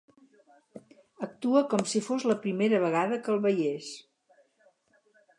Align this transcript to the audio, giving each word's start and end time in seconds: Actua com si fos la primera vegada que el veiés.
Actua 1.25 1.61
com 1.73 1.83
si 1.91 2.01
fos 2.07 2.25
la 2.29 2.35
primera 2.45 2.79
vegada 2.85 3.19
que 3.27 3.31
el 3.35 3.43
veiés. 3.43 3.91